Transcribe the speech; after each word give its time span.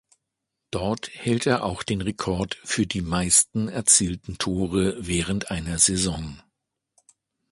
Dort 0.71 1.11
hält 1.13 1.45
er 1.45 1.63
auch 1.63 1.83
den 1.83 2.01
Rekord 2.01 2.57
für 2.63 2.87
die 2.87 3.01
meisten 3.03 3.67
erzielten 3.69 4.39
Tore 4.39 4.95
während 5.05 5.51
einer 5.51 5.77
Saison. 5.77 6.41